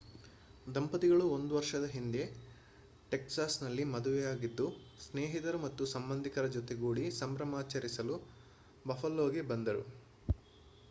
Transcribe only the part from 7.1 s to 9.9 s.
ಸಂಭ್ರಮಾಚರಿಸಲು ಬಫಲೋಗೆ ಬಂದರು